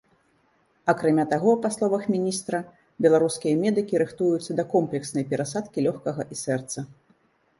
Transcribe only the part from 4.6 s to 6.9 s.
да комплекснай перасадкі лёгкага і сэрца.